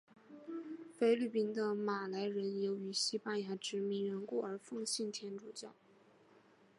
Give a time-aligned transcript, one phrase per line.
[0.97, 5.75] 菲律宾的马来人由于西班牙殖民缘故而信奉天主教。